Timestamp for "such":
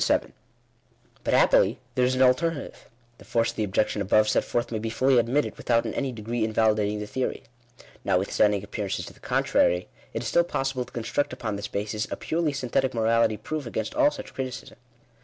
14.09-14.33